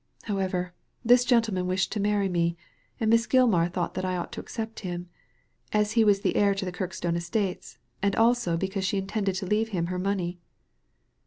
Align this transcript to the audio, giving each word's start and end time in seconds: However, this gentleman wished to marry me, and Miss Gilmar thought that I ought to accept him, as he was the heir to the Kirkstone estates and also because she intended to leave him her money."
However, 0.23 0.73
this 1.05 1.23
gentleman 1.23 1.67
wished 1.67 1.91
to 1.91 1.99
marry 1.99 2.27
me, 2.27 2.57
and 2.99 3.07
Miss 3.07 3.27
Gilmar 3.27 3.71
thought 3.71 3.93
that 3.93 4.03
I 4.03 4.17
ought 4.17 4.31
to 4.31 4.39
accept 4.39 4.79
him, 4.79 5.09
as 5.73 5.91
he 5.91 6.03
was 6.03 6.21
the 6.21 6.37
heir 6.37 6.55
to 6.55 6.65
the 6.65 6.71
Kirkstone 6.71 7.15
estates 7.15 7.77
and 8.01 8.15
also 8.15 8.57
because 8.57 8.83
she 8.83 8.97
intended 8.97 9.35
to 9.35 9.45
leave 9.45 9.69
him 9.69 9.85
her 9.93 9.99
money." 9.99 10.39